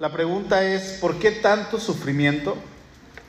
[0.00, 2.56] La pregunta es, ¿por qué tanto sufrimiento?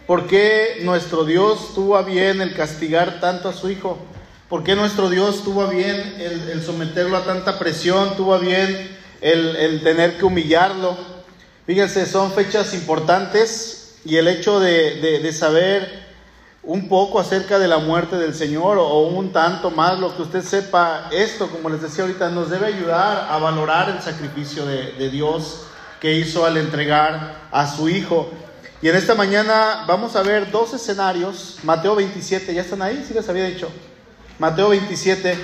[0.08, 3.98] ¿Por qué nuestro Dios tuvo a bien el castigar tanto a su Hijo?
[4.48, 8.16] ¿Por qué nuestro Dios tuvo a bien el, someterlo a tanta presión?
[8.16, 10.96] ¿Tuvo a bien el, tener que humillarlo?
[11.66, 16.02] Fíjense, son fechas importantes y el hecho de saber
[16.64, 20.44] un poco acerca de la muerte del Señor o un tanto más, lo que usted
[20.44, 25.66] sepa, esto, como les decía ahorita, nos debe ayudar a valorar el sacrificio de, Dios
[26.02, 28.30] que hizo al entregar a su Hijo.
[28.82, 33.06] Y en esta mañana vamos a ver dos escenarios, Mateo 27, ¿ya están ahí?
[33.08, 33.70] Sí les había dicho.
[34.40, 35.38] Mateo 27,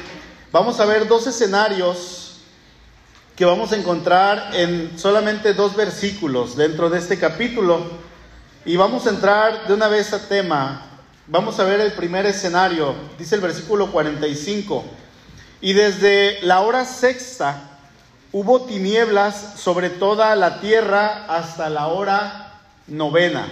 [0.51, 2.39] vamos a ver dos escenarios
[3.35, 7.91] que vamos a encontrar en solamente dos versículos dentro de este capítulo.
[8.65, 10.87] Y vamos a entrar de una vez a tema,
[11.29, 14.85] Vamos a ver el primer escenario, dice el versículo 45.
[15.59, 17.66] Y desde la hora sexta
[18.39, 22.53] hubo tinieblas sobre toda la tierra hasta la hora
[22.85, 23.47] novena.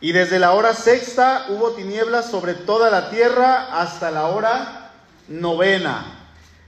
[0.00, 4.92] Y desde la hora sexta hubo tinieblas sobre toda la tierra hasta la hora
[5.26, 6.04] novena.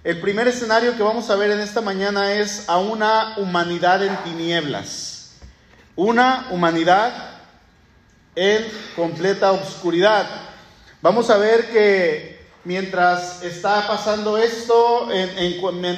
[0.02, 4.16] El primer escenario que vamos a ver en esta mañana es a una humanidad en
[4.24, 5.36] tinieblas.
[5.94, 7.12] Una humanidad
[8.34, 10.26] en completa oscuridad.
[11.00, 12.31] Vamos a ver que
[12.64, 15.08] mientras está pasando esto,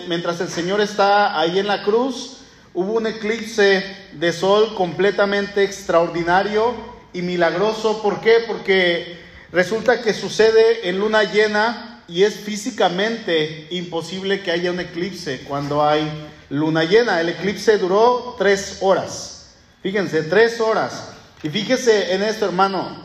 [0.09, 2.39] mientras el Señor está ahí en la cruz,
[2.73, 6.75] hubo un eclipse de sol completamente extraordinario
[7.12, 8.03] y milagroso.
[8.03, 8.45] ¿Por qué?
[8.47, 9.19] Porque
[9.53, 15.85] resulta que sucede en luna llena y es físicamente imposible que haya un eclipse cuando
[15.85, 16.11] hay
[16.51, 17.20] luna llena.
[17.20, 19.55] El eclipse duró tres horas.
[19.83, 21.11] Fíjense, tres horas.
[21.42, 23.05] Y fíjese en esto, hermano.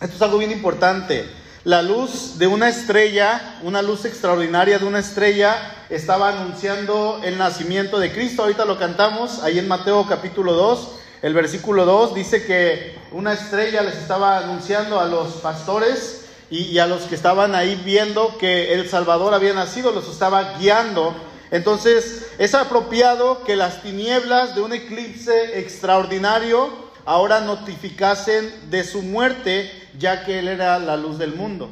[0.00, 1.26] Esto es algo bien importante.
[1.66, 5.56] La luz de una estrella, una luz extraordinaria de una estrella,
[5.90, 8.42] estaba anunciando el nacimiento de Cristo.
[8.42, 10.88] Ahorita lo cantamos ahí en Mateo capítulo 2.
[11.22, 16.78] El versículo 2 dice que una estrella les estaba anunciando a los pastores y, y,
[16.78, 21.16] a los que estaban ahí viendo que el Salvador había nacido, los estaba guiando.
[21.50, 29.70] Entonces es apropiado que las tinieblas de un eclipse extraordinario ahora notificasen de su muerte,
[29.98, 31.70] ya que Él era la luz del mundo.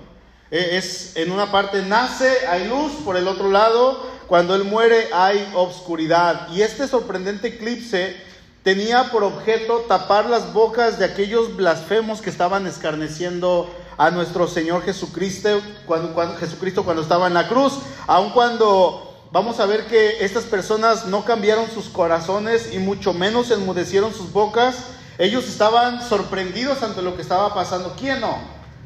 [0.51, 5.09] E, es en una parte nace, hay luz, por el otro lado, cuando Él muere
[5.13, 6.49] hay obscuridad.
[6.53, 8.17] Y este sorprendente eclipse
[8.63, 13.69] tenía por objeto tapar las bocas de aquellos blasfemos que estaban escarneciendo
[13.99, 17.75] a nuestro Señor Jesucristo cuando, cuando, Jesucristo cuando estaba en la cruz,
[18.07, 23.51] aun cuando vamos a ver que estas personas no cambiaron sus corazones y mucho menos
[23.51, 27.95] enmudecieron sus bocas, ellos estaban sorprendidos ante lo que estaba pasando.
[27.99, 28.39] ¿Quién no?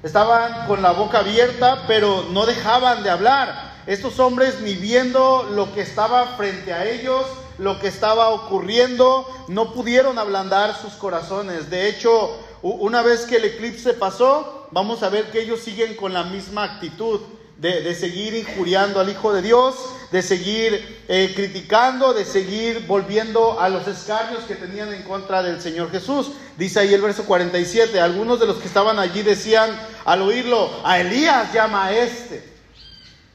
[0.02, 3.76] Estaban con la boca abierta, pero no dejaban de hablar.
[3.86, 7.24] Estos hombres ni viendo lo que estaba frente a ellos,
[7.56, 11.70] lo que estaba ocurriendo, no pudieron ablandar sus corazones.
[11.70, 16.12] De hecho, una vez que el eclipse pasó, vamos a ver que ellos siguen con
[16.12, 17.20] la misma actitud
[17.58, 19.74] de, seguir injuriando al Hijo de Dios,
[20.12, 25.60] de seguir eh, criticando, de seguir volviendo a los escarnios que tenían en contra del
[25.60, 26.30] Señor Jesús.
[26.56, 29.70] Dice ahí el verso 47, algunos de los que estaban allí decían
[30.04, 32.56] al oírlo, a Elías llama a este.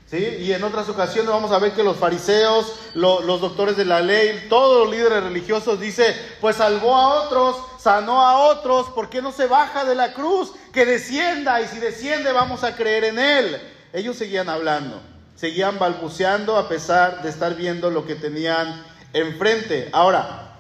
[0.10, 0.18] ¿Sí?
[0.18, 4.46] Y en otras ocasiones vamos a ver que los fariseos, los doctores de la ley,
[4.48, 9.32] todos los líderes religiosos dice, pues salvó a otros, sanó a otros, ¿por qué no
[9.32, 10.54] se baja de la cruz?
[10.72, 13.73] Que descienda y si desciende vamos a creer en él.
[13.94, 15.00] Ellos seguían hablando,
[15.36, 18.84] seguían balbuceando a pesar de estar viendo lo que tenían
[19.14, 19.90] enfrente.
[19.92, 20.56] Ahora,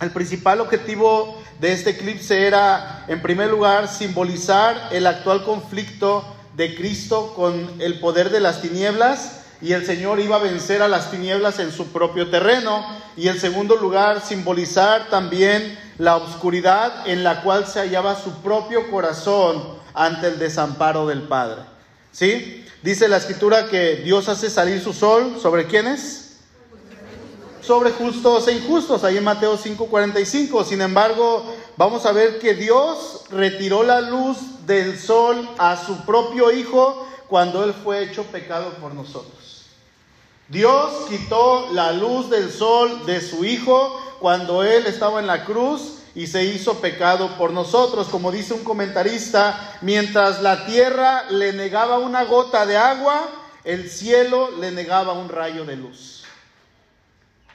[0.00, 6.24] el principal objetivo de este eclipse era, en primer lugar, simbolizar el actual conflicto
[6.56, 10.88] de Cristo con el poder de las tinieblas y el Señor iba a vencer a
[10.88, 12.84] las tinieblas en su propio terreno.
[13.16, 18.90] Y en segundo lugar, simbolizar también la oscuridad en la cual se hallaba su propio
[18.90, 19.62] corazón
[19.94, 21.62] ante el desamparo del Padre.
[22.10, 22.58] ¿Sí?
[22.82, 26.38] Dice la escritura que Dios hace salir su sol sobre quiénes?
[27.60, 30.64] Sobre justos e injustos, ahí en Mateo 5:45.
[30.64, 31.44] Sin embargo,
[31.76, 37.62] vamos a ver que Dios retiró la luz del sol a su propio Hijo cuando
[37.62, 39.66] Él fue hecho pecado por nosotros.
[40.48, 45.98] Dios quitó la luz del sol de su Hijo cuando Él estaba en la cruz
[46.14, 48.08] y se hizo pecado por nosotros.
[48.08, 53.28] Como dice un comentarista, mientras la tierra le negaba una gota de agua,
[53.64, 56.24] el cielo le negaba un rayo de luz.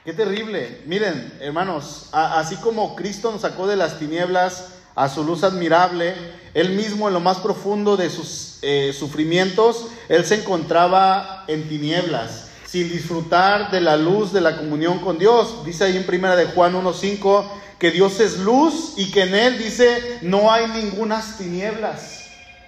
[0.04, 0.82] Qué terrible.
[0.86, 6.14] Miren, hermanos, así como Cristo nos sacó de las tinieblas a su luz admirable,
[6.54, 12.48] él mismo en lo más profundo de sus eh, sufrimientos, él se encontraba en tinieblas
[12.68, 15.64] sin disfrutar de la luz de la comunión con Dios.
[15.64, 17.46] Dice ahí en primera de Juan 1.5
[17.78, 22.26] que Dios es luz y que en Él dice no hay ningunas tinieblas.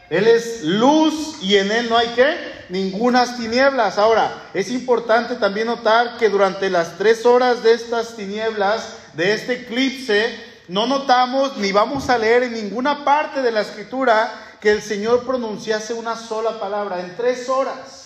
[0.09, 2.37] Él es luz y en Él no hay qué?
[2.69, 3.97] Ningunas tinieblas.
[3.97, 9.53] Ahora, es importante también notar que durante las tres horas de estas tinieblas, de este
[9.53, 10.35] eclipse,
[10.67, 15.25] no notamos ni vamos a leer en ninguna parte de la escritura que el Señor
[15.25, 17.01] pronunciase una sola palabra.
[17.01, 18.01] En tres horas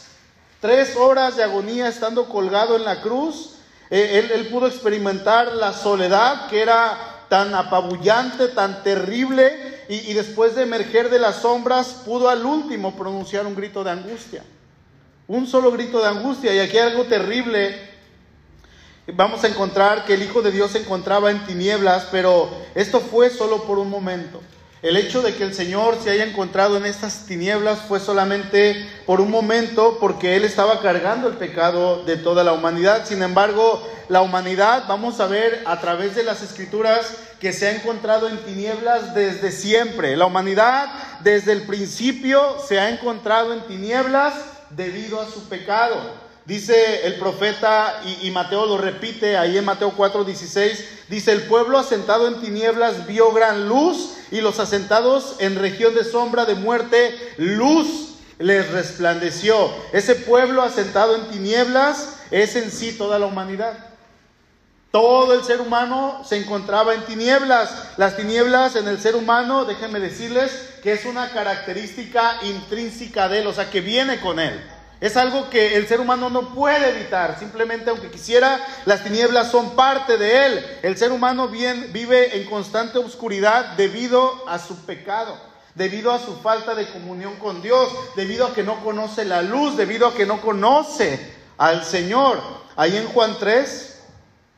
[0.65, 3.57] tres horas de agonía estando colgado en la cruz,
[3.91, 10.55] eh, él, pudo experimentar la soledad que era tan apabullante, tan terrible, y, y después
[10.55, 14.43] de emerger de las sombras pudo al último pronunciar un grito de angustia.
[15.27, 17.95] Un solo grito de angustia, y aquí hay algo terrible.
[19.13, 23.31] Vamos a encontrar que el Hijo de Dios se encontraba en tinieblas, pero esto fue
[23.31, 24.41] solo por un momento.
[24.85, 29.23] El hecho de que el Señor se haya encontrado en estas tinieblas fue solamente por
[29.23, 33.07] un momento porque Él estaba cargando el pecado de toda la humanidad.
[33.07, 37.75] Sin embargo, la humanidad, vamos a ver a través de las escrituras, que se ha
[37.75, 40.19] encontrado en tinieblas desde siempre.
[40.19, 40.91] La humanidad
[41.21, 44.35] desde el principio se ha encontrado en tinieblas
[44.69, 46.24] debido a su pecado.
[46.47, 52.29] Dice el profeta, y, Mateo lo repite ahí en Mateo 4:16, dice, el pueblo asentado
[52.29, 58.17] en tinieblas vio gran luz y los asentados en región de sombra de muerte, luz
[58.39, 59.73] les resplandeció.
[59.93, 63.79] Ese pueblo asentado en tinieblas es en sí toda la humanidad.
[64.91, 67.71] Todo el ser humano se encontraba en tinieblas.
[67.97, 70.53] Las tinieblas en el ser humano, déjenme decirles
[70.83, 74.61] que es una característica intrínseca de él, o sea, que viene con él.
[75.05, 77.39] Es algo que el ser humano no puede evitar.
[77.39, 80.67] Simplemente aunque quisiera, las tinieblas son parte de él.
[80.83, 85.39] El ser humano bien, vive en constante oscuridad debido a su pecado,
[85.75, 87.87] debido a su falta de comunión con Dios,
[88.17, 92.41] debido a que no conoce la luz, debido a que no conoce al Señor.
[92.75, 94.01] Ahí en Juan 3,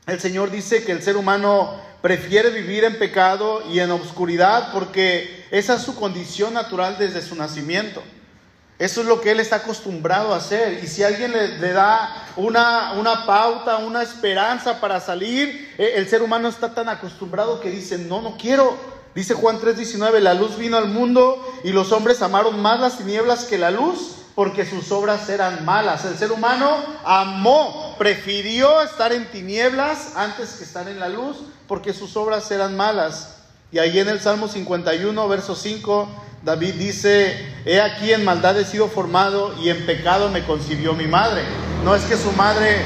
[0.05, 5.45] el Señor dice que el ser humano prefiere vivir en pecado y en oscuridad porque
[5.51, 8.01] esa es su condición natural desde su nacimiento.
[8.79, 10.83] Eso es lo que él está acostumbrado a hacer.
[10.83, 16.21] Y si alguien le, da una, una, pauta, una esperanza para salir, eh, el ser
[16.21, 18.77] humano está tan acostumbrado que dice, no, no quiero.
[19.15, 23.45] Dice Juan 3:19, la luz vino al mundo y los hombres amaron más las tinieblas
[23.45, 26.05] que la luz porque sus obras eran malas.
[26.05, 31.37] El ser humano amó, prefirió estar en tinieblas antes que estar en la luz
[31.67, 33.37] porque sus obras eran malas.
[33.71, 36.07] Y ahí en el Salmo 51, verso 5,
[36.47, 41.05] David dice, he aquí en maldad he sido formado y en pecado me concibió mi
[41.05, 41.41] madre.
[41.83, 42.77] No es que su madre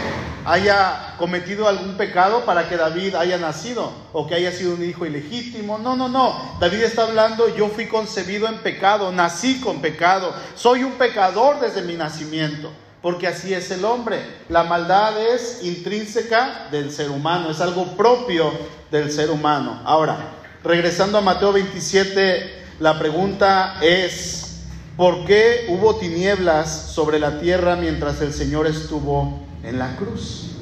[0.46, 5.06] haya cometido algún pecado para que David haya nacido o que haya sido un hijo
[5.06, 5.78] ilegítimo.
[5.78, 6.58] No, no, no.
[6.60, 11.84] David está hablando, yo fui concebido en pecado, nací con pecado, soy un pecador desde
[11.84, 12.72] mi nacimiento,
[13.04, 14.24] porque así es el hombre.
[14.50, 18.52] La maldad es intrínseca del ser humano, es algo propio
[18.90, 19.84] del ser humano.
[19.86, 20.18] Ahora,
[20.64, 24.64] regresando a Mateo 27, la pregunta es,
[24.98, 30.56] ¿por qué hubo tinieblas sobre la tierra mientras el Señor estuvo en la cruz?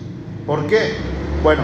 [0.46, 0.98] ¿Por qué?
[1.42, 1.64] Bueno,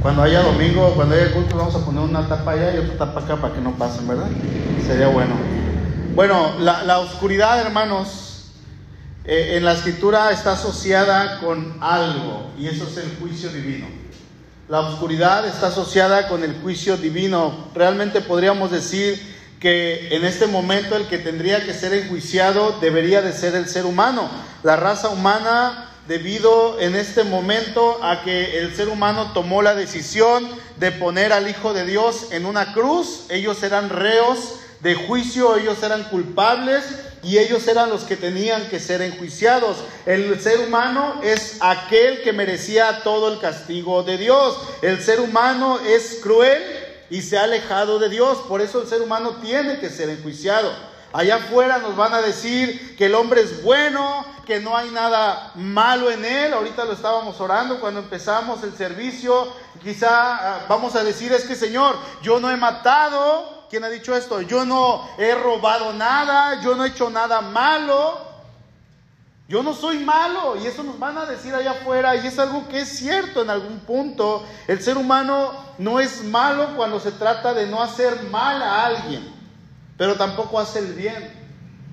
[0.00, 3.20] cuando haya domingo, cuando haya culto, vamos a poner una tapa allá y otra tapa
[3.20, 4.30] acá para que no pasen, ¿verdad?
[4.86, 5.34] Sería bueno.
[6.14, 8.52] Bueno, la, oscuridad, hermanos,
[9.26, 13.86] eh, en la escritura está asociada con algo y eso es el juicio divino.
[14.72, 17.68] La oscuridad está asociada con el juicio divino.
[17.74, 19.20] Realmente podríamos decir
[19.60, 23.84] que en este momento el que tendría que ser enjuiciado debería de ser el ser
[23.84, 24.30] humano.
[24.62, 30.48] La raza humana, debido en este momento a que el ser humano tomó la decisión
[30.78, 35.82] de poner al Hijo de Dios en una cruz, ellos eran reos de juicio, ellos
[35.82, 36.82] eran culpables
[37.22, 39.76] y ellos eran los que tenían que ser enjuiciados.
[40.06, 44.58] El ser humano es aquel que merecía todo el castigo de Dios.
[44.82, 46.60] El ser humano es cruel
[47.10, 48.38] y se ha alejado de Dios.
[48.48, 50.72] Por eso el ser humano tiene que ser enjuiciado.
[51.12, 55.52] Allá afuera nos van a decir que el hombre es bueno, que no hay nada
[55.54, 56.52] malo en él.
[56.52, 59.46] Ahorita lo estábamos orando cuando empezamos el servicio.
[59.82, 64.14] Quizá ah, vamos a decir es que Señor, yo no he matado, ¿Quién ha dicho
[64.14, 64.42] esto?
[64.42, 68.20] Yo no he robado nada, yo no he hecho nada malo.
[69.48, 72.68] Yo no soy malo y eso nos van a decir allá afuera y es algo
[72.68, 74.44] que es cierto en algún punto.
[74.68, 79.26] El ser humano no es malo cuando se trata de no hacer mal a alguien,
[79.96, 81.42] pero tampoco hace el bien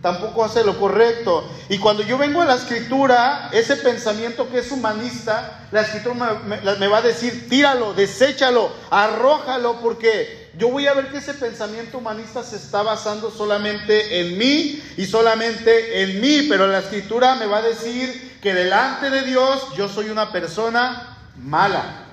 [0.02, 1.44] tampoco hace lo correcto.
[1.68, 6.58] Y cuando yo vengo a la escritura, ese pensamiento que es humanista, la escritura me,
[6.58, 11.98] me, va a decir, tíralo, deséchalo, arrójalo, porque yo voy a ver que ese pensamiento
[12.00, 17.46] humanista se está basando solamente en mí y solamente en mí, pero la escritura me
[17.46, 22.06] va a decir que delante de Dios yo soy una persona mala,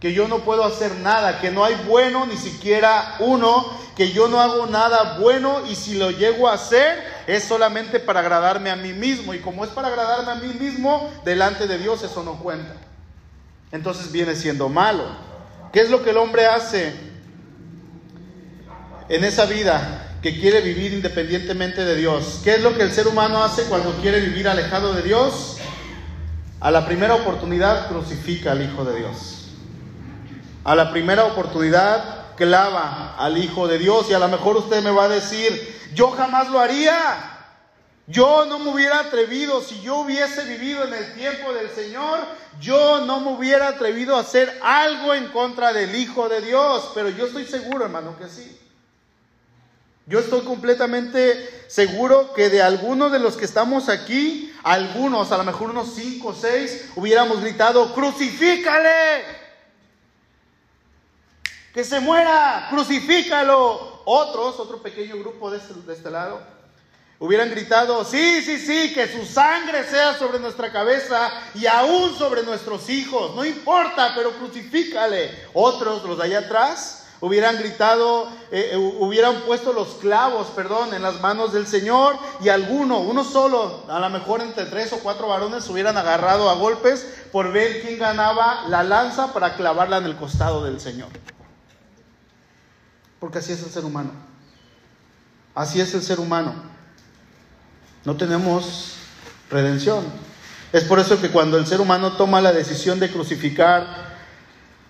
[0.00, 4.28] que yo no puedo hacer nada, que no hay bueno ni siquiera uno, que yo
[4.28, 8.76] no hago nada bueno y si lo llego a hacer es solamente para agradarme a
[8.76, 12.38] mí mismo y como es para agradarme a mí mismo, delante de Dios eso no
[12.40, 12.74] cuenta.
[13.70, 15.04] Entonces viene siendo malo.
[15.72, 17.13] ¿Qué es lo que el hombre hace
[19.08, 22.40] en esa vida que quiere vivir independientemente de Dios?
[22.42, 25.58] ¿Qué es lo que el ser humano hace cuando quiere vivir alejado de Dios?
[26.60, 29.48] A la primera oportunidad crucifica al Hijo de Dios.
[30.64, 34.90] A la primera oportunidad clava al Hijo de Dios y a lo mejor usted me
[34.90, 37.30] va a decir, yo jamás lo haría.
[38.06, 42.20] Yo no me hubiera atrevido, si yo hubiese vivido en el tiempo del Señor,
[42.60, 46.90] yo no me hubiera atrevido a hacer algo en contra del Hijo de Dios.
[46.94, 48.58] Pero yo estoy seguro, hermano, que sí.
[50.06, 55.44] Yo estoy completamente seguro que de algunos de los que estamos aquí, algunos, a lo
[55.44, 59.24] mejor unos cinco o seis, hubiéramos gritado, crucifícale.
[61.72, 64.02] Que se muera, crucifícalo.
[64.04, 66.42] Otros, otro pequeño grupo de este, de este lado,
[67.18, 72.42] hubieran gritado, sí, sí, sí, que su sangre sea sobre nuestra cabeza y aún sobre
[72.42, 75.30] nuestros hijos, no importa, pero crucifícale.
[75.54, 81.00] Otros, los de allá atrás, hubieran gritado, eh, eh, hubieran puesto los clavos, perdón, en
[81.00, 85.28] las manos del Señor y alguno, uno solo, a lo mejor entre tres o cuatro
[85.28, 90.16] varones, hubieran agarrado a golpes por ver quién ganaba la lanza para clavarla en el
[90.16, 91.08] costado del Señor.
[93.18, 94.10] Porque así es el ser humano.
[95.54, 96.52] Así es el ser humano.
[98.04, 98.96] No tenemos
[99.48, 100.04] redención.
[100.74, 104.13] Es por eso que cuando el ser humano toma la decisión de crucificar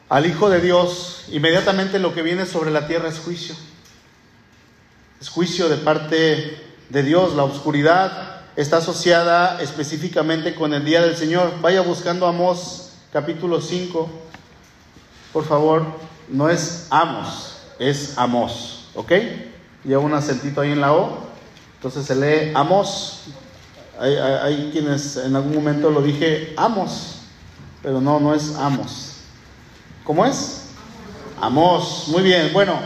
[0.08, 3.54] al Hijo de Dios, inmediatamente lo que viene sobre la tierra es juicio.
[5.20, 7.34] Es juicio de parte de Dios.
[7.34, 11.61] La oscuridad está asociada específicamente con el día del Señor.
[11.61, 14.11] Vaya buscando Amós capítulo 5.
[15.32, 15.87] Por favor,
[16.28, 18.88] no es Amos, es Amós.
[18.94, 19.12] ¿Ok?
[19.84, 21.18] Lleva un acentito ahí en la O.
[21.76, 23.23] Entonces se lee Amos.
[23.99, 27.20] Hay, quienes en algún momento lo dije Amos,
[27.82, 29.13] pero no, no es Amos.
[30.04, 30.66] ¿Cómo es?
[31.40, 32.08] Amos.
[32.08, 32.52] Muy bien.
[32.52, 32.78] Bueno,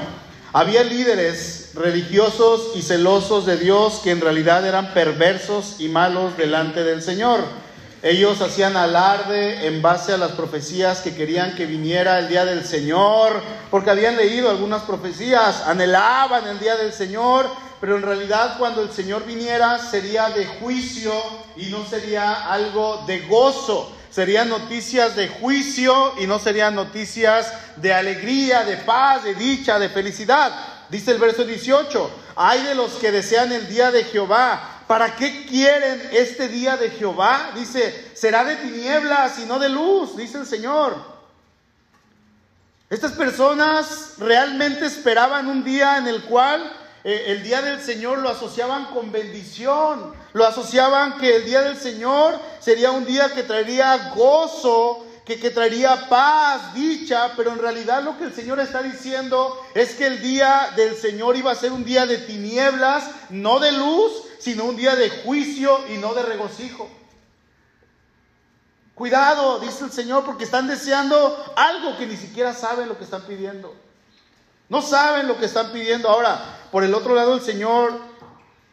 [0.52, 6.84] había líderes religiosos y celosos de Dios que en realidad eran perversos y malos delante
[6.84, 7.40] del Señor.
[8.02, 12.64] Ellos hacían alarde en base a las profecías que querían que viniera el día del
[12.64, 17.46] Señor, porque habían leído algunas profecías, anhelaban el día del Señor
[17.80, 21.12] pero en realidad cuando el Señor viniera sería de juicio
[21.56, 23.92] y no sería algo de gozo.
[24.10, 29.88] Serían noticias de juicio y no serían noticias de alegría, de paz, de dicha, de
[29.88, 30.52] felicidad.
[30.88, 34.84] Dice el verso 18, hay de los que desean el día de Jehová.
[34.86, 37.50] ¿Para qué quieren este día de Jehová?
[37.54, 40.96] Dice, será de tinieblas y no de luz, dice el Señor.
[42.88, 46.72] Estas personas realmente esperaban un día en el cual
[47.04, 51.76] eh, el día del Señor lo asociaban con bendición, lo asociaban que el día del
[51.76, 58.02] Señor sería un día que traería gozo, que, que, traería paz, dicha, pero en realidad
[58.02, 61.73] lo que el Señor está diciendo es que el día del Señor iba a ser
[61.73, 66.23] un día de tinieblas, no de luz, sino un día de juicio y no de
[66.23, 66.88] regocijo.
[68.94, 73.23] Cuidado, dice el Señor, porque están deseando algo que ni siquiera saben lo que están
[73.23, 73.73] pidiendo.
[74.68, 76.08] No saben lo que están pidiendo.
[76.08, 78.07] Ahora, por el otro lado, el Señor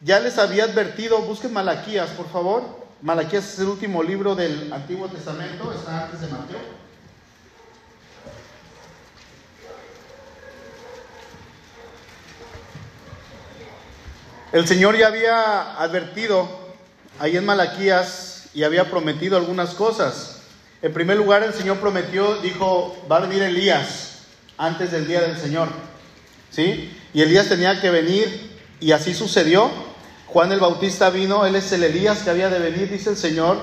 [0.00, 2.62] ya les había advertido, busquen Malaquías, por favor.
[3.02, 6.76] Malaquías es el último libro del Antiguo Testamento, está antes de Mateo.
[14.52, 16.48] El Señor ya había advertido
[17.18, 20.40] ahí en Malaquías y había prometido algunas cosas.
[20.82, 24.20] En primer lugar, el Señor prometió, dijo, va a venir Elías
[24.56, 25.68] antes del día del Señor.
[26.50, 26.96] ¿Sí?
[27.12, 29.70] Y Elías tenía que venir y así sucedió.
[30.36, 33.56] Juan el Bautista vino, él es el Elías que había de venir, dice el Señor,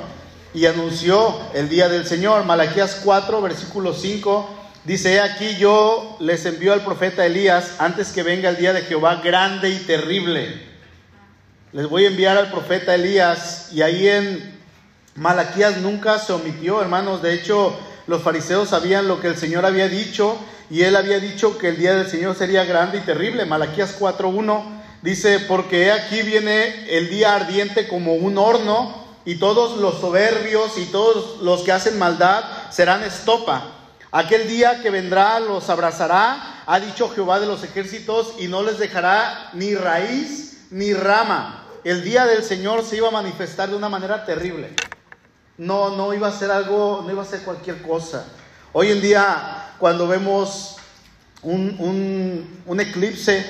[0.56, 2.46] y anunció el día del Señor.
[2.46, 4.50] Malaquías 4, versículo 5,
[4.84, 9.22] dice, aquí yo les envío al profeta Elías antes que venga el día de Jehová
[9.24, 10.64] grande y terrible.
[11.74, 14.60] Les voy a enviar al profeta Elías y ahí en
[15.14, 17.22] Malaquías nunca se omitió, hermanos.
[17.22, 17.78] De hecho,
[18.08, 20.40] los fariseos sabían lo que el Señor había dicho
[20.72, 23.46] y él había dicho que el día del Señor sería grande y terrible.
[23.46, 30.02] Malaquías 4.1 dice, porque aquí viene el día ardiente como un horno y todos los
[30.02, 33.72] soberbios y todos los que hacen maldad serán estopa.
[34.12, 38.78] Aquel día que vendrá los abrazará, ha dicho Jehová de los ejércitos, y no les
[38.78, 41.66] dejará ni raíz ni rama.
[41.84, 44.74] El día del Señor se iba a manifestar de una manera terrible.
[45.58, 48.26] No, no iba a ser algo, no iba a ser cualquier cosa.
[48.72, 50.78] Hoy en día, cuando vemos
[51.42, 53.46] un, un, eclipse,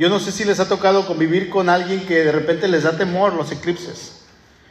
[0.00, 2.96] yo no sé si les ha tocado convivir con alguien que de repente les da
[2.96, 4.22] temor los eclipses,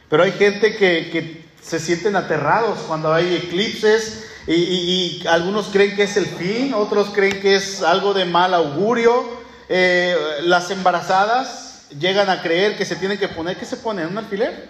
[0.08, 6.02] pero hay gente que, que se sienten aterrados cuando hay eclipses y, algunos creen que
[6.02, 9.38] es el fin, otros creen que es algo de mal augurio.
[9.68, 14.04] Eh, las embarazadas llegan a creer que se tienen que poner, ¿qué se pone?
[14.04, 14.68] ¿Un alfiler?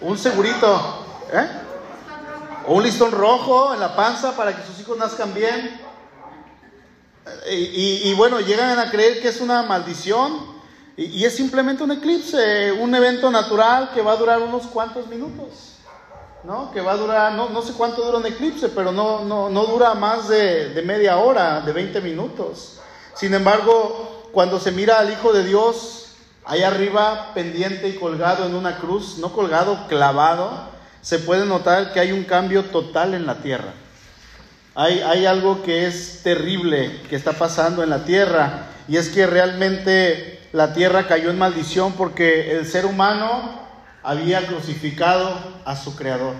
[0.00, 1.04] ¿Un segurito?
[1.32, 1.48] ¿Eh?
[2.68, 5.81] ¿O un listón rojo en la panza para que sus hijos nazcan bien?
[7.50, 10.40] Y, bueno, llegan a creer que es una maldición
[10.96, 15.76] y, es simplemente un eclipse, un evento natural que va a durar unos cuantos minutos,
[16.44, 16.72] ¿no?
[16.72, 19.64] Que va a durar, no, no sé cuánto dura un eclipse, pero no, no, no
[19.66, 22.80] dura más de, de media hora, de 20 minutos.
[23.14, 28.54] Sin embargo, cuando se mira al Hijo de Dios ahí arriba, pendiente y colgado en
[28.54, 33.36] una cruz, no colgado, clavado, se puede notar que hay un cambio total en la
[33.36, 33.74] tierra.
[34.74, 40.40] Hay, algo que es terrible que está pasando en la tierra y es que realmente
[40.52, 43.60] la tierra cayó en maldición porque el ser humano
[44.02, 46.34] había crucificado a su creador.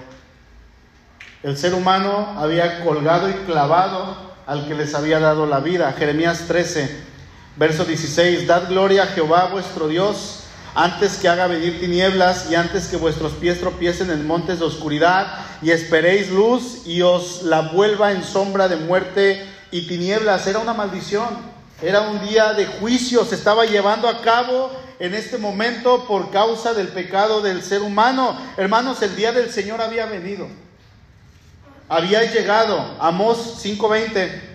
[1.42, 5.92] El ser humano había colgado y clavado al que les había dado la vida.
[5.92, 7.04] Jeremías 13,
[7.56, 10.41] verso 16, Dad gloria a Jehová vuestro Dios
[10.74, 15.26] antes que haga venir tinieblas y antes que vuestros pies tropiecen en montes de oscuridad
[15.60, 20.46] y esperéis luz y os la vuelva en sombra de muerte y tinieblas.
[20.46, 21.28] Era una maldición,
[21.82, 26.72] era un día de juicio, se estaba llevando a cabo en este momento por causa
[26.72, 28.38] del pecado del ser humano.
[28.56, 30.48] Hermanos, el día del Señor había venido,
[31.88, 32.96] había llegado.
[32.98, 34.52] Amós 5:20.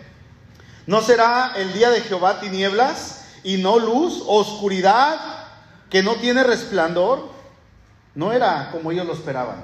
[0.88, 5.37] ¿No será el día de Jehová tinieblas y no luz, oscuridad?
[5.90, 7.30] Que no tiene resplandor,
[8.16, 9.64] no era como ellos lo esperaban.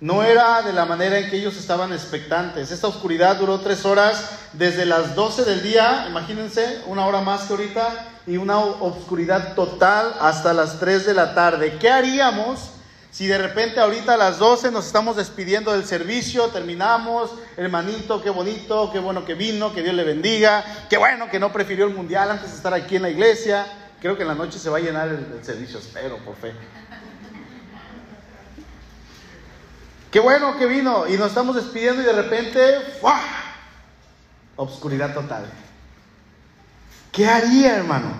[0.00, 2.70] No era de la manera en que ellos estaban expectantes.
[2.70, 7.54] Esta oscuridad duró tres horas desde las 12 del día, imagínense, una hora más que
[7.54, 11.78] ahorita, y una oscuridad total hasta las 3 de la tarde.
[11.78, 12.72] ¿Qué haríamos
[13.10, 18.28] si de repente ahorita a las 12 nos estamos despidiendo del servicio, terminamos, hermanito, qué
[18.28, 21.94] bonito, qué bueno que vino, que Dios le bendiga, qué bueno que no prefirió el
[21.94, 23.66] mundial antes de estar aquí en la iglesia?
[24.00, 26.52] Creo que en la noche se va a llenar el, servicio, espero, por fe.
[30.10, 33.20] Qué bueno que vino y nos estamos despidiendo y de repente, ¡fua!
[34.56, 35.46] Obscuridad total.
[37.10, 38.12] ¿Qué haría, hermano?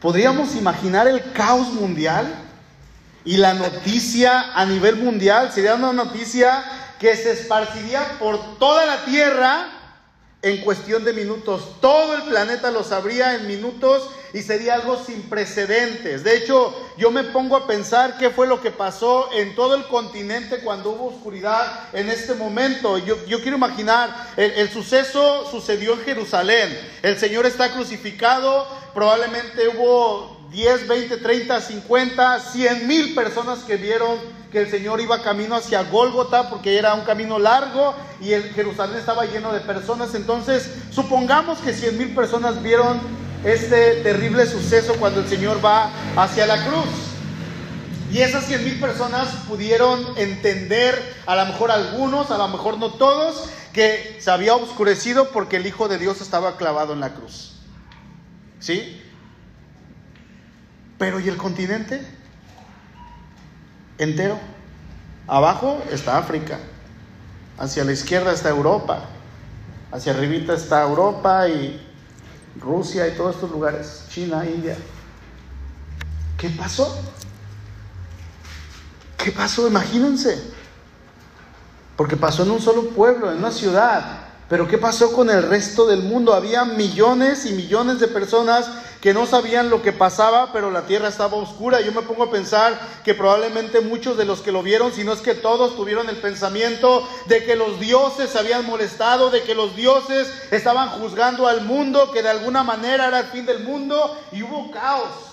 [0.00, 2.44] ¿Podríamos imaginar el caos mundial?
[3.24, 6.62] Y la noticia a nivel mundial sería una noticia
[6.98, 9.68] que se esparciría por toda la tierra
[10.42, 11.80] en cuestión de minutos.
[11.80, 16.24] Todo el planeta lo sabría en minutos y sería algo sin precedentes.
[16.24, 19.84] De hecho, yo me pongo a pensar qué fue lo que pasó en todo el
[19.86, 22.98] continente cuando hubo oscuridad en este momento.
[22.98, 26.78] Yo, quiero imaginar, el, el, suceso sucedió en Jerusalén.
[27.02, 34.18] El Señor está crucificado, probablemente hubo 10, 20, 30, 50, 100 mil personas que vieron
[34.50, 38.96] que el Señor iba camino hacia Gólgota porque era un camino largo y el Jerusalén
[38.96, 40.14] estaba lleno de personas.
[40.14, 42.98] Entonces, supongamos que 100 mil personas vieron
[43.44, 47.08] este terrible suceso cuando el Señor va hacia la cruz.
[48.10, 52.92] Y esas 100 mil personas pudieron entender, a lo mejor algunos, a lo mejor no
[52.94, 57.56] todos, que se había oscurecido porque el Hijo de Dios estaba clavado en la cruz.
[58.60, 59.02] ¿Sí?
[60.98, 62.04] Pero ¿y el continente?
[63.98, 64.38] Entero.
[65.26, 66.58] Abajo está África.
[67.58, 69.04] Hacia la izquierda está Europa.
[69.92, 71.87] Hacia arribita está Europa y
[72.60, 74.04] Rusia y todos estos lugares.
[74.08, 74.76] China, India.
[76.36, 77.00] ¿Qué pasó?
[79.16, 79.66] ¿Qué pasó?
[79.66, 80.40] Imagínense.
[81.96, 84.20] Porque pasó en un solo pueblo, en una ciudad.
[84.48, 86.32] Pero ¿qué pasó con el resto del mundo?
[86.32, 91.08] Había millones y millones de personas que no sabían lo que pasaba, pero la tierra
[91.08, 91.80] estaba oscura.
[91.80, 95.12] Yo me pongo a pensar que probablemente muchos de los que lo vieron, si no
[95.12, 99.54] es que todos tuvieron el pensamiento de que los dioses se habían molestado, de que
[99.54, 104.16] los dioses estaban juzgando al mundo, que de alguna manera era el fin del mundo,
[104.32, 105.28] y hubo caos.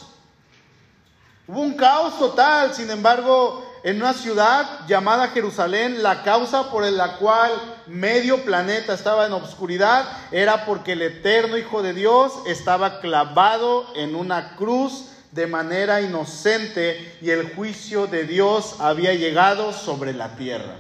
[1.47, 7.17] Hubo un caos total, sin embargo, en una ciudad llamada Jerusalén, la causa por la
[7.17, 7.51] cual
[7.87, 14.15] medio planeta estaba en obscuridad era porque el eterno Hijo de Dios estaba clavado en
[14.15, 20.75] una cruz de manera inocente y el juicio de Dios había llegado sobre la tierra.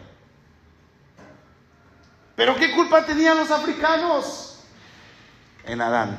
[2.35, 4.59] ¿Pero qué culpa tenían los africanos?
[5.65, 6.17] En Adán.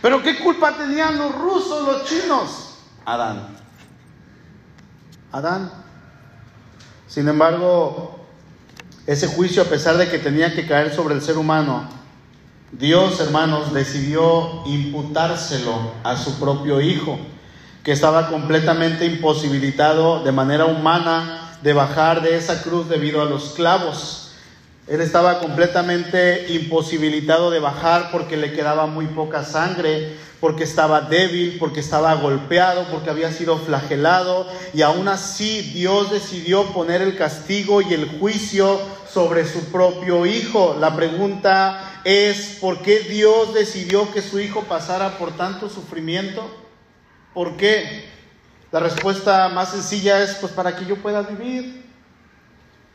[0.00, 2.78] ¿Pero qué culpa tenían los rusos, los chinos?
[3.04, 3.48] Adán.
[5.32, 5.70] Adán.
[7.06, 8.19] Sin embargo,
[9.10, 11.88] ese juicio, a pesar de que tenía que caer sobre el ser humano,
[12.70, 17.18] Dios, hermanos, decidió imputárselo a su propio Hijo,
[17.82, 23.54] que estaba completamente imposibilitado de manera humana de bajar de esa cruz debido a los
[23.54, 24.19] clavos.
[24.90, 31.58] Él estaba completamente imposibilitado de bajar porque le quedaba muy poca sangre, porque estaba débil,
[31.60, 37.80] porque estaba golpeado, porque había sido flagelado, y aún así Dios decidió poner el castigo
[37.80, 40.76] y el juicio sobre su propio hijo.
[40.80, 46.50] La pregunta es, ¿por qué Dios decidió que su hijo pasara por tanto sufrimiento?
[47.32, 48.06] ¿Por qué?
[48.72, 51.89] La respuesta más sencilla es, pues para que yo pueda vivir,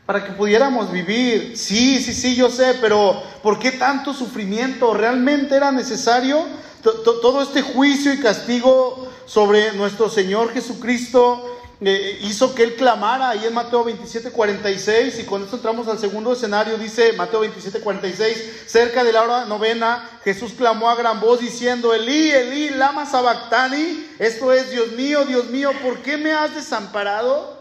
[0.06, 1.58] para que pudiéramos vivir.
[1.58, 4.94] Sí, sí, sí, yo sé, pero ¿por qué tanto sufrimiento?
[4.94, 6.44] ¿Realmente era necesario
[6.80, 11.52] todo este juicio y castigo sobre nuestro Señor Jesucristo?
[11.78, 15.98] Eh, hizo que él clamara ahí en Mateo 27, 46 y cuando esto entramos al
[15.98, 21.20] segundo escenario dice Mateo 27, 46 cerca de la hora novena Jesús clamó a gran
[21.20, 26.32] voz diciendo Elí, Elí, lama sabactani esto es Dios mío, Dios mío, ¿por qué me
[26.32, 27.55] has desamparado?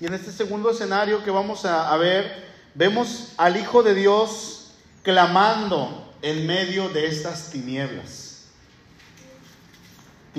[0.00, 6.12] Y en este segundo escenario que vamos a, ver vemos al Hijo de Dios clamando
[6.22, 8.28] en medio de estas tinieblas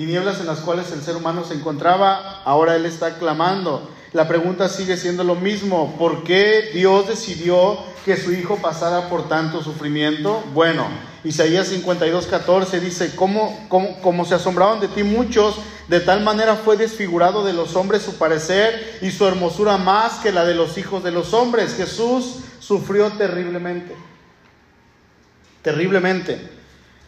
[0.00, 3.86] tinieblas en las cuales el ser humano se encontraba, ahora Él está clamando.
[4.12, 9.28] La pregunta sigue siendo lo mismo, ¿por qué Dios decidió que su Hijo pasara por
[9.28, 10.42] tanto sufrimiento?
[10.52, 10.88] Bueno,
[11.22, 16.56] Isaías 52, 14 dice, ¿cómo, cómo, como se asombraron de ti muchos, de tal manera
[16.56, 20.76] fue desfigurado de los hombres su parecer y su hermosura más que la de los
[20.76, 21.74] hijos de los hombres.
[21.76, 23.94] Jesús sufrió terriblemente,
[25.62, 26.50] terriblemente.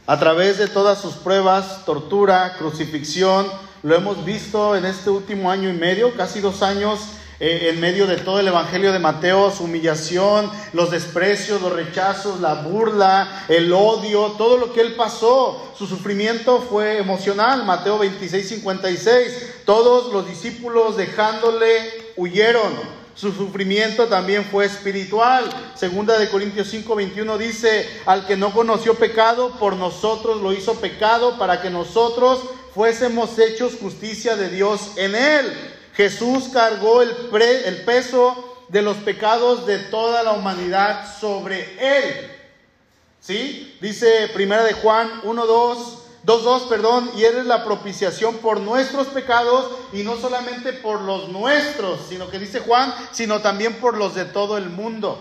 [0.07, 3.47] A través de todas sus pruebas, tortura, crucifixión,
[3.83, 7.01] lo hemos visto en este último año y medio, casi dos años,
[7.41, 12.41] eh, en medio de todo el Evangelio de Mateo, su humillación, los desprecios, los rechazos,
[12.41, 15.73] la burla, el odio, todo lo que él pasó.
[15.77, 19.55] Su sufrimiento fue emocional, Mateo 26, 56.
[19.65, 23.03] Todos los discípulos dejándole huyeron.
[23.17, 25.45] Su sufrimiento también fue espiritual.
[25.75, 30.75] Segunda de Corintios 5, 21 dice, al que no conoció pecado, por nosotros lo hizo
[30.75, 32.41] pecado para que nosotros
[32.75, 35.53] fuésemos hechos justicia de Dios en él.
[35.95, 37.11] Jesús cargó el,
[37.85, 42.31] peso de los pecados de toda la humanidad sobre él.
[43.21, 43.77] ¿Sí?
[43.81, 49.71] Dice Primera de Juan 1, 2, 2.2, perdón, y eres la propiciación por nuestros pecados
[49.93, 54.25] y no solamente por los nuestros, sino que dice Juan, sino también por los de
[54.25, 55.19] todo el mundo.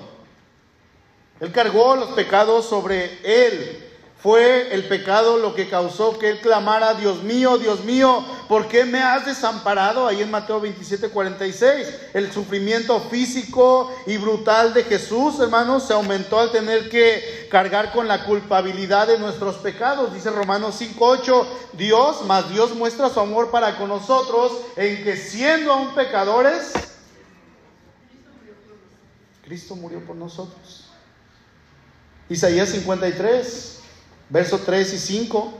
[1.39, 3.90] Él cargó los pecados sobre él.
[4.21, 8.85] Fue el pecado lo que causó que él clamara, Dios mío, Dios mío, ¿por qué
[8.85, 10.05] me has desamparado?
[10.05, 11.87] Ahí en Mateo 27, 46.
[12.13, 18.07] El sufrimiento físico y brutal de Jesús, hermanos, se aumentó al tener que cargar con
[18.07, 20.13] la culpabilidad de nuestros pecados.
[20.13, 25.17] Dice Romanos 5, 8, Dios, más Dios muestra su amor para con nosotros en que
[25.17, 26.73] siendo aún pecadores,
[29.43, 30.85] Cristo murió por nosotros.
[32.29, 33.80] Isaías 53
[34.31, 35.53] versos 3 y 5,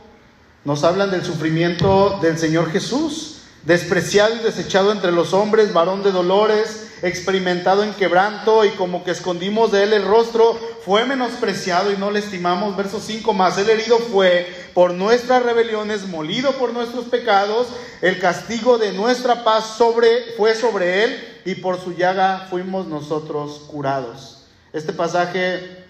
[0.64, 6.12] nos hablan del sufrimiento del Señor Jesús, despreciado y desechado entre los hombres, varón de
[6.12, 11.98] dolores, experimentado en quebranto y como que escondimos de él el rostro, fue menospreciado y
[11.98, 12.78] no le estimamos.
[12.78, 17.68] Verso 5 más, el herido fue por nuestras rebeliones, molido por nuestros pecados,
[18.02, 23.64] el castigo de nuestra paz sobre, fue sobre él y por su llaga fuimos nosotros
[23.68, 24.44] curados.
[24.74, 25.82] Este pasaje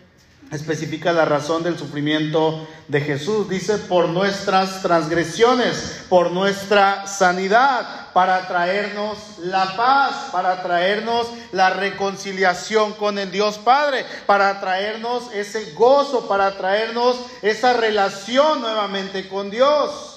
[0.51, 3.47] especifica la razón del sufrimiento de Jesús.
[3.47, 12.93] Dice, por nuestras transgresiones, por nuestra sanidad, para traernos la paz, para traernos la reconciliación
[12.93, 20.11] con el Dios Padre, para traernos ese gozo, para traernos esa relación nuevamente con Dios.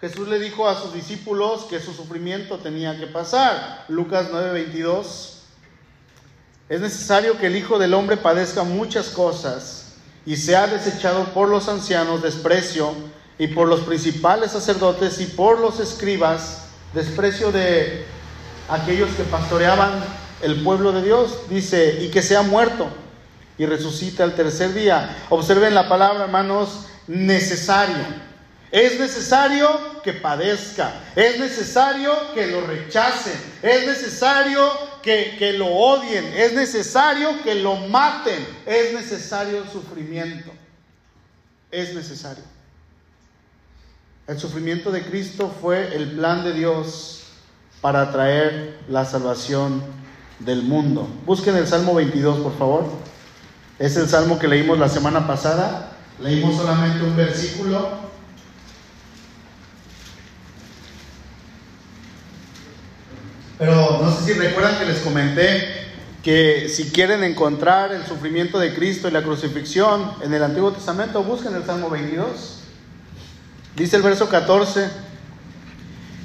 [0.00, 3.84] Jesús le dijo a sus discípulos que su sufrimiento tenía que pasar.
[3.88, 5.37] Lucas 9:22.
[6.68, 9.94] Es necesario que el Hijo del Hombre padezca muchas cosas
[10.26, 12.92] y sea desechado por los ancianos desprecio
[13.38, 18.04] y por los principales sacerdotes y por los escribas desprecio de
[18.68, 19.92] aquellos que pastoreaban
[20.42, 21.38] el pueblo de Dios.
[21.48, 22.88] Dice, y que sea muerto
[23.56, 25.24] y resucita el tercer día.
[25.30, 28.27] Observen la palabra, hermanos, necesario.
[28.70, 34.70] Es necesario que padezca, es necesario que lo rechacen, es necesario
[35.02, 40.50] que, que lo odien, es necesario que lo maten, es necesario el sufrimiento,
[41.70, 42.44] es necesario.
[44.26, 47.22] El sufrimiento de Cristo fue el plan de Dios
[47.80, 49.82] para traer la salvación
[50.40, 51.08] del mundo.
[51.24, 52.84] Busquen el Salmo 22, por favor.
[53.78, 55.92] Es el salmo que leímos la semana pasada.
[56.20, 58.08] Leímos solamente un versículo.
[64.02, 65.88] No sé si recuerdan que les comenté
[66.22, 71.22] que si quieren encontrar el sufrimiento de Cristo y la crucifixión en el Antiguo Testamento,
[71.22, 72.60] busquen el Salmo 22.
[73.76, 74.88] Dice el verso 14,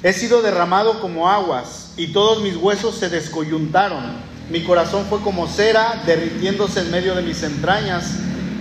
[0.02, 4.02] he sido derramado como aguas y todos mis huesos se descoyuntaron.
[4.50, 8.10] Mi corazón fue como cera derritiéndose en medio de mis entrañas.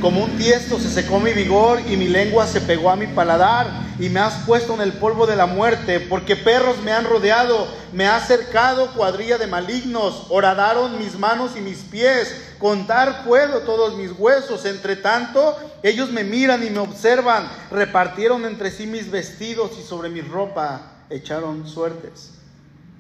[0.04, 3.68] Como un tiesto se secó mi vigor y mi lengua se pegó a mi paladar
[3.98, 7.70] y me has puesto en el polvo de la muerte, porque perros me han rodeado,
[7.94, 13.96] me ha cercado cuadrilla de malignos, horadaron mis manos y mis pies, contar puedo todos
[13.96, 19.72] mis huesos, entre tanto ellos me miran y me observan, repartieron entre sí mis vestidos
[19.80, 22.32] y sobre mi ropa echaron suertes.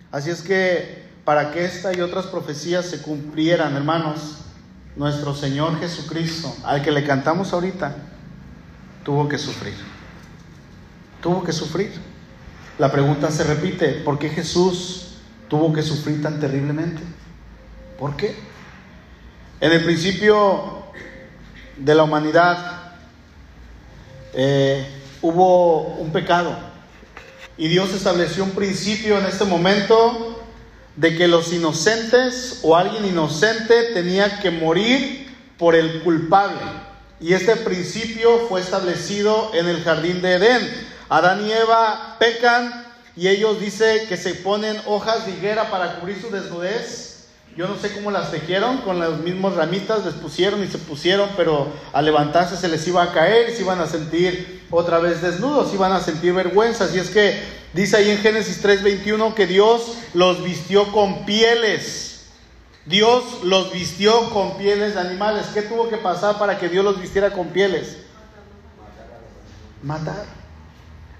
[0.09, 4.37] Así es que para que esta y otras profecías se cumplieran, hermanos,
[4.95, 7.95] nuestro Señor Jesucristo, al que le cantamos ahorita,
[9.03, 9.75] tuvo que sufrir.
[11.21, 11.91] Tuvo que sufrir.
[12.77, 15.15] La pregunta se repite, ¿por qué Jesús
[15.47, 17.01] tuvo que sufrir tan terriblemente?
[17.99, 18.35] ¿Por qué?
[19.59, 20.83] En el principio
[21.77, 22.93] de la humanidad
[24.33, 24.87] eh,
[25.21, 26.55] hubo un pecado
[27.57, 30.32] y Dios estableció un principio en este momento
[30.95, 36.61] de que los inocentes o alguien inocente tenía que morir por el culpable.
[37.19, 40.87] Y este principio fue establecido en el jardín de Edén.
[41.09, 46.19] Adán y Eva pecan y ellos dicen que se ponen hojas de higuera para cubrir
[46.21, 47.13] su desnudez
[47.55, 51.29] yo no sé cómo las tejieron, con las mismas ramitas les pusieron y se pusieron,
[51.37, 55.21] pero al levantarse se les iba a caer y se iban a sentir otra vez
[55.21, 56.89] desnudos, iban a sentir vergüenza.
[56.91, 62.27] Y es que dice ahí en Génesis 3:21 que Dios los vistió con pieles.
[62.85, 65.47] Dios los vistió con pieles de animales.
[65.53, 67.97] ¿Qué tuvo que pasar para que Dios los vistiera con pieles?
[69.81, 70.25] Matar.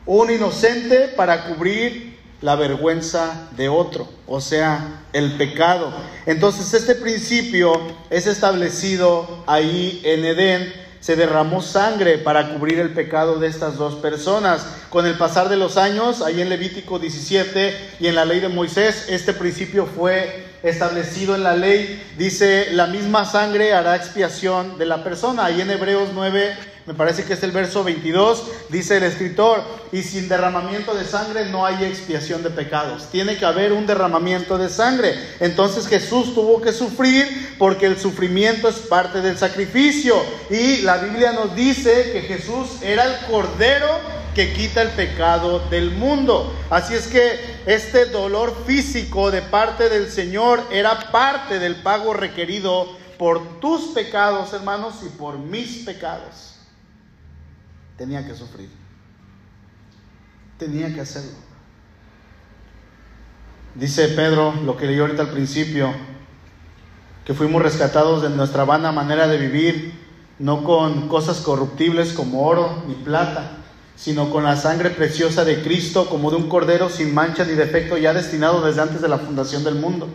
[0.06, 2.14] Un inocente para cubrir
[2.44, 5.94] la vergüenza de otro, o sea, el pecado.
[6.26, 7.72] Entonces este principio
[8.10, 10.83] es establecido ahí en Edén.
[11.04, 14.66] Se derramó sangre para cubrir el pecado de estas dos personas.
[14.88, 18.48] Con el pasar de los años, ahí en Levítico 17 y en la ley de
[18.48, 22.02] Moisés, este principio fue establecido en la ley.
[22.18, 25.44] Dice, la misma sangre hará expiación de la persona.
[25.44, 26.56] Ahí en Hebreos 9
[26.86, 31.46] me parece que es el verso 22, dice el escritor, y sin derramamiento de sangre
[31.46, 33.08] no hay expiación de pecados.
[33.10, 35.18] Tiene que haber un derramamiento de sangre.
[35.40, 40.16] Entonces Jesús tuvo que sufrir porque el sufrimiento es parte del sacrificio.
[40.50, 43.88] Y la Biblia nos dice que Jesús era el cordero
[44.36, 46.54] que quita el pecado del mundo.
[46.70, 52.90] Así es que este dolor físico de parte del Señor era parte del pago requerido
[53.18, 56.53] por tus pecados, hermanos, y por mis pecados
[57.98, 58.70] tenía que sufrir.
[60.58, 61.38] Tenía que hacerlo.
[63.76, 65.94] Dice Pedro, lo que leyó ahorita al principio,
[67.26, 69.94] que fuimos rescatados de nuestra vana manera de vivir,
[70.40, 73.58] no con cosas corruptibles como oro ni plata,
[73.96, 77.98] sino con la sangre preciosa de Cristo, como de un cordero sin mancha ni defecto,
[77.98, 80.10] ya destinado desde antes de la fundación del mundo.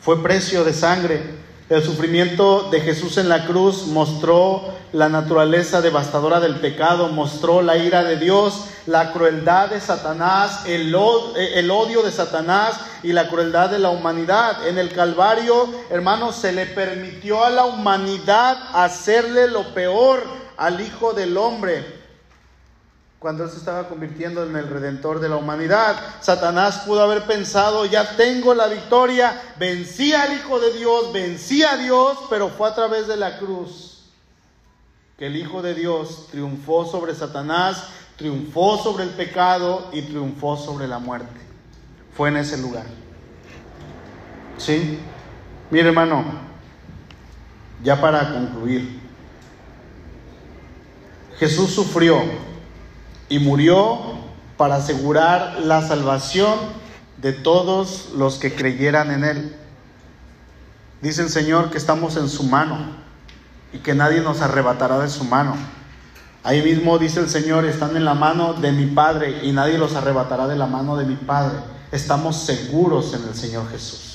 [0.00, 1.20] Fue precio de sangre
[1.68, 7.76] el sufrimiento de Jesús en la cruz mostró la naturaleza devastadora del pecado, mostró la
[7.76, 13.78] ira de Dios, la crueldad de Satanás, el, odio de Satanás y la crueldad de
[13.78, 14.66] la humanidad.
[14.66, 20.24] En el Calvario, hermanos, se le permitió a la humanidad hacerle lo peor
[20.56, 21.97] al Hijo del Hombre
[23.18, 25.96] cuando Él se estaba convirtiendo en el redentor de la humanidad.
[26.20, 31.76] Satanás pudo haber pensado, ya tengo la victoria, vencí al Hijo de Dios, vencí a
[31.76, 34.04] Dios, pero fue a través de la cruz
[35.18, 40.86] que el Hijo de Dios triunfó sobre Satanás, triunfó sobre el pecado y triunfó sobre
[40.86, 41.40] la muerte.
[42.16, 42.84] Fue en ese lugar.
[44.58, 45.00] ¿Sí?
[45.70, 46.24] Mire hermano,
[47.82, 49.00] ya para concluir,
[51.38, 52.22] Jesús sufrió
[53.28, 53.98] y murió
[54.56, 56.54] para asegurar la salvación
[57.18, 59.56] de todos los que creyeran en Él.
[61.02, 62.78] Dice el Señor que estamos en su mano
[63.72, 65.54] y que nadie nos arrebatará de su mano.
[66.42, 69.94] Ahí mismo dice el Señor, están en la mano de mi Padre y nadie los
[69.94, 71.58] arrebatará de la mano de mi Padre.
[71.92, 74.08] estamos seguros en el Señor Jesús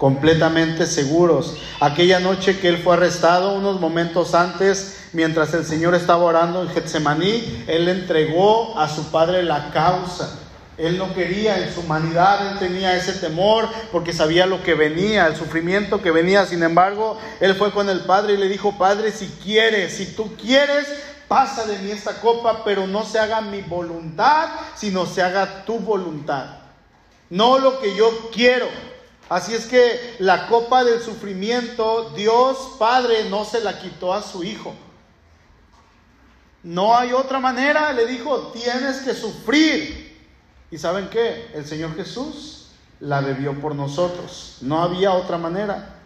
[0.00, 1.58] completamente seguros.
[1.78, 6.68] Aquella noche que él fue arrestado, unos momentos antes, mientras el Señor estaba orando en
[6.70, 10.38] Getsemaní, él entregó a su padre la causa.
[10.78, 15.26] Él no quería en su humanidad, él tenía ese temor porque sabía lo que venía,
[15.26, 16.46] el sufrimiento que venía.
[16.46, 20.34] Sin embargo, él fue con el Padre y le dijo, Padre, si quieres, si tú
[20.36, 20.86] quieres,
[21.28, 25.78] pasa de mí esta copa, pero no se haga mi voluntad, sino se haga tu
[25.80, 26.46] voluntad.
[27.28, 28.66] No lo que yo quiero,
[29.30, 34.42] Así es que la copa del sufrimiento, Dios Padre no se la quitó a su
[34.42, 34.74] Hijo.
[36.62, 40.18] No hay otra manera, le dijo, tienes que sufrir.
[40.70, 41.50] ¿Y saben qué?
[41.54, 42.68] El Señor Jesús
[43.00, 44.58] la bebió por nosotros.
[44.60, 45.96] No había otra manera.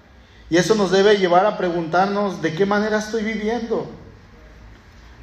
[0.48, 3.86] Y eso nos debe llevar a preguntarnos, ¿de qué manera estoy viviendo?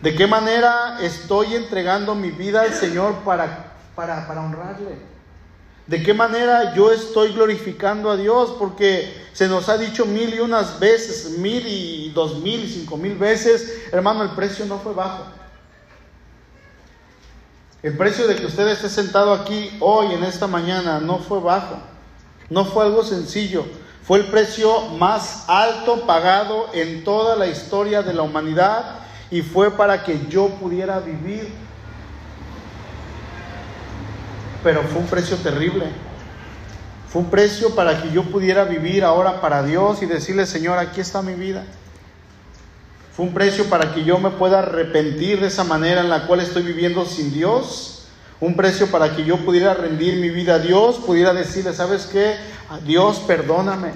[0.02, 4.98] ¿De qué manera estoy entregando mi vida al Señor para, para, para honrarle?
[5.88, 8.56] ¿De qué manera yo estoy glorificando a Dios?
[8.58, 12.98] Porque se nos ha dicho mil y unas veces, mil y dos mil y cinco
[12.98, 15.26] mil veces, hermano, el precio no fue bajo.
[17.84, 21.78] El precio de que usted esté sentado aquí hoy, en esta mañana, no fue bajo.
[22.50, 23.66] No fue algo sencillo.
[24.04, 29.00] Fue el precio más alto pagado en toda la historia de la humanidad
[29.32, 31.52] y fue para que yo pudiera vivir
[34.64, 35.86] pero fue un precio terrible.
[37.12, 41.02] Fue un precio para que yo pudiera vivir ahora para Dios y decirle, Señor, aquí
[41.02, 41.66] está mi vida.
[43.14, 46.40] Fue un precio para que yo me pueda arrepentir de esa manera en la cual
[46.40, 48.08] estoy viviendo sin Dios.
[48.40, 52.36] Un precio para que yo pudiera rendir mi vida a Dios, pudiera decirle, ¿sabes qué?
[52.86, 53.92] Dios, perdóname,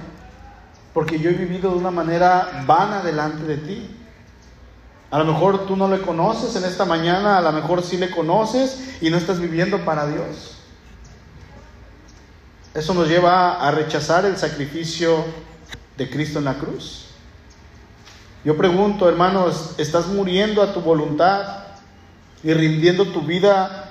[0.93, 3.89] porque yo he vivido de una manera vana delante de ti.
[5.15, 8.12] A lo mejor tú no le conoces en esta mañana, a lo mejor sí le
[8.12, 10.58] conoces y no estás viviendo para Dios.
[12.73, 15.23] Eso nos lleva a rechazar el sacrificio
[15.95, 17.06] de Cristo en la cruz.
[18.43, 21.60] Yo pregunto, hermanos, ¿estás muriendo a tu voluntad
[22.43, 23.89] y rindiendo tu vida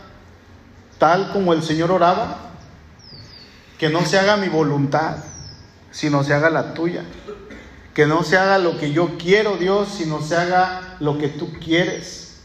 [0.98, 2.50] tal como el Señor oraba?
[3.78, 5.16] Que no se haga mi voluntad,
[5.90, 7.02] sino se haga la tuya.
[7.94, 11.52] Que no se haga lo que yo quiero, Dios, sino se haga lo que tú
[11.64, 12.38] quieres.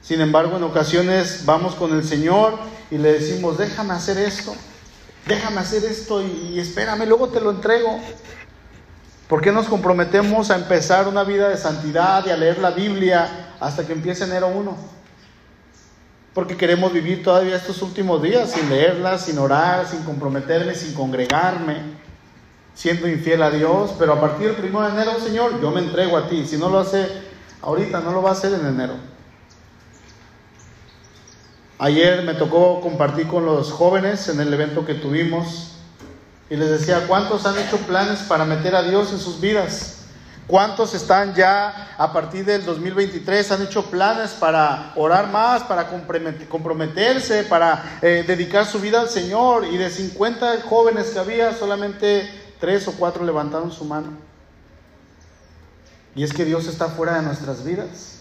[0.00, 2.58] Sin embargo, en ocasiones vamos con el Señor
[2.90, 4.54] y le decimos, déjame hacer esto
[5.26, 8.00] déjame hacer esto y, espérame, luego te lo entrego.
[9.28, 13.54] ¿Por qué nos comprometemos a empezar una vida de santidad y a leer la Biblia
[13.60, 14.76] hasta que empiece enero 1?
[16.34, 21.76] Porque queremos vivir todavía estos últimos días sin leerla, sin orar, sin comprometerme, sin congregarme,
[22.74, 23.94] siendo infiel a Dios.
[23.98, 26.46] Pero a partir del 1 de enero, Señor, yo me entrego a ti.
[26.46, 27.06] Si no lo hace
[27.62, 28.94] ahorita, no lo va a hacer en enero.
[31.78, 35.72] Ayer me tocó compartir con los jóvenes en el evento que tuvimos
[36.48, 40.04] y les decía, ¿cuántos han hecho planes para meter a Dios en sus vidas?
[40.46, 45.88] ¿Cuántos están ya a partir del 2023, han hecho planes para orar más, para
[46.48, 49.64] comprometerse, para eh, dedicar su vida al Señor?
[49.64, 52.28] Y de 50 jóvenes que había, solamente
[52.60, 54.31] tres o cuatro levantaron su mano.
[56.14, 58.18] Y es que Dios está fuera de nuestras vidas.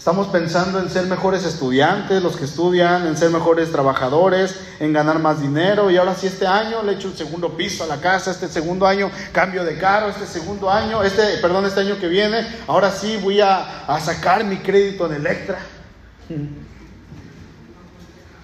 [0.00, 5.18] Estamos pensando en ser mejores estudiantes, los que estudian, en ser mejores trabajadores, en ganar
[5.18, 5.90] más dinero.
[5.90, 8.86] Y ahora sí, este año le echo un segundo piso a la casa, este segundo
[8.86, 13.18] año cambio de carro, este segundo año, este, perdón, este año que viene, ahora sí
[13.22, 15.58] voy a, a sacar mi crédito en Electra.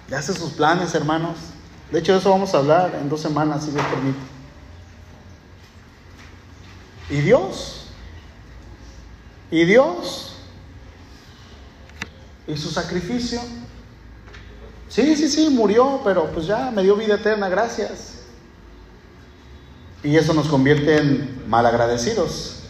[0.09, 1.37] Ya hace sus planes, hermanos.
[1.91, 4.19] De hecho, de eso vamos a hablar en dos semanas, si Dios permite.
[7.09, 7.85] ¿Y Dios?
[9.49, 10.35] ¿Y Dios?
[12.47, 13.41] ¿Y su sacrificio?
[14.89, 18.23] Sí, sí, sí, murió, pero pues ya me dio vida eterna, gracias.
[20.03, 22.63] Y eso nos convierte en malagradecidos.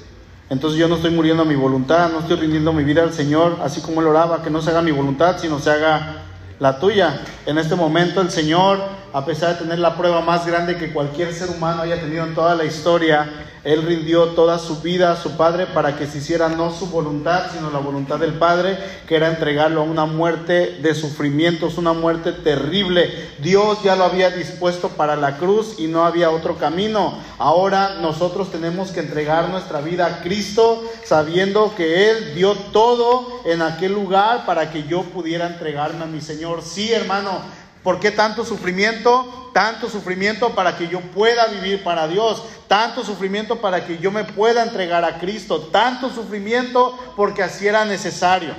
[0.49, 3.57] Entonces yo no estoy muriendo a mi voluntad, no estoy rindiendo mi vida al Señor,
[3.61, 6.26] así como Él oraba, que no se haga mi voluntad, sino se haga
[6.59, 7.21] la tuya.
[7.45, 8.79] En este momento el Señor,
[9.13, 12.35] a pesar de tener la prueba más grande que cualquier ser humano haya tenido en
[12.35, 13.29] toda la historia,
[13.67, 17.47] él rindió toda su vida a su Padre para que se hiciera no su voluntad,
[17.51, 22.31] sino la voluntad del Padre, que era entregarlo a una muerte de sufrimientos, una muerte
[22.31, 23.11] terrible.
[23.39, 27.15] Dios ya lo había dispuesto para la cruz y no había otro camino.
[27.39, 33.61] Ahora nosotros tenemos que entregar nuestra vida a Cristo, sabiendo que Él dio todo en
[33.61, 36.46] aquel lugar para que yo pudiera entregarme a mi Señor.
[36.61, 37.41] Sí, hermano,
[37.87, 39.49] ¿Por qué tanto sufrimiento?
[39.53, 42.43] Tanto sufrimiento para que yo pueda vivir para Dios.
[42.67, 45.69] Tanto sufrimiento para que yo me pueda entregar a Cristo.
[45.71, 48.53] Tanto sufrimiento porque así era necesario.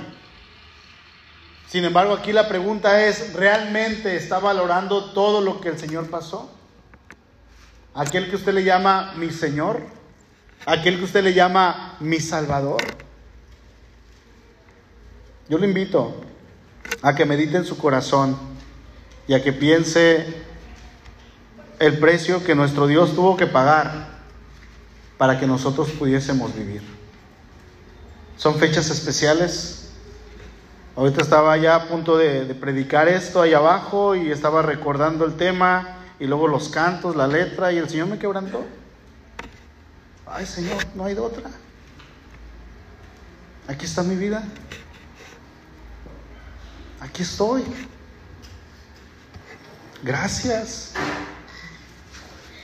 [1.67, 6.49] Sin embargo, aquí la pregunta es, ¿realmente está valorando todo lo que el Señor pasó?
[7.93, 9.85] Aquel que usted le llama mi Señor,
[10.65, 12.81] aquel que usted le llama mi Salvador.
[15.47, 16.28] Yo le invito
[17.01, 18.37] a que medite en su corazón
[19.27, 20.25] y a que piense
[21.79, 24.19] el precio que nuestro Dios tuvo que pagar
[25.17, 26.81] para que nosotros pudiésemos vivir.
[28.37, 29.89] Son fechas especiales.
[30.95, 35.97] Ahorita estaba ya a punto de, predicar esto ahí abajo y estaba recordando el tema
[36.19, 38.65] y luego los cantos, la letra y el Señor me quebrantó.
[40.25, 41.49] Ay Señor, no hay de otra.
[43.67, 44.43] Aquí está mi vida.
[46.99, 47.63] Aquí estoy.
[50.03, 50.93] Gracias.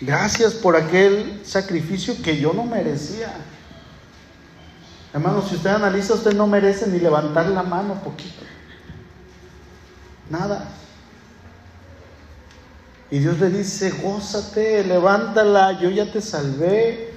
[0.01, 3.33] Gracias por aquel sacrificio que yo no merecía.
[5.13, 8.43] Hermano, si usted analiza, usted no merece ni levantar la mano poquito.
[10.29, 10.67] Nada.
[13.09, 17.13] Y Dios le dice, gózate, levántala, yo ya te salvé,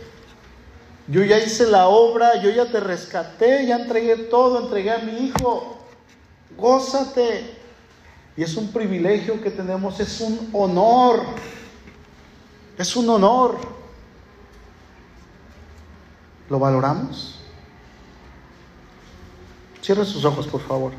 [1.09, 5.27] yo ya hice la obra, yo ya te rescaté, ya entregué todo, entregué a mi
[5.27, 5.78] hijo,
[6.59, 7.57] gózate.
[8.37, 11.23] Y es un privilegio que tenemos, es un honor
[12.79, 13.59] es un honor.
[16.49, 17.41] ¿Lo valoramos?
[19.83, 20.93] Cierre sus ojos, por favor.